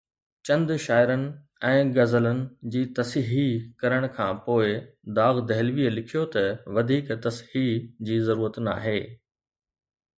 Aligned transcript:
چند 0.45 0.67
شعرن 0.85 1.23
۽ 1.71 1.87
غزلن 1.97 2.39
جي 2.75 2.81
تصحيح 2.99 3.53
ڪرڻ 3.83 4.09
کان 4.17 4.41
پوءِ 4.47 4.73
داغ 5.19 5.43
دهلويءَ 5.51 5.95
لکيو 5.99 6.25
ته 6.37 6.45
وڌيڪ 6.79 7.15
تصحيح 7.27 7.73
جي 8.09 8.21
ضرورت 8.31 8.61
ناهي. 8.69 8.99